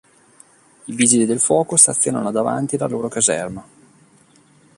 [0.85, 3.63] I vigili del fuoco stazionano davanti la loro caserma.